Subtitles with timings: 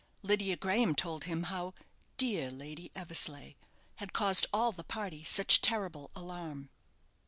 [0.23, 1.75] Lydia Graham told him how
[2.17, 3.53] "dear Lady Eversleigh"
[3.97, 6.71] had caused all the party such terrible alarm.